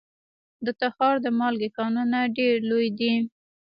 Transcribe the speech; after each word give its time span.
د 0.65 0.67
تخار 0.81 1.15
د 1.25 1.27
مالګې 1.39 1.69
کانونه 1.77 2.17
ډیر 2.37 2.55
لوی 2.69 2.87
دي 2.99 3.13